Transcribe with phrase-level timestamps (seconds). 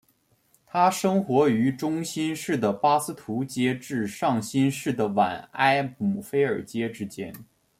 [0.65, 7.31] 它生活于中新世的巴斯图阶至上新世的晚亥姆菲尔阶之间。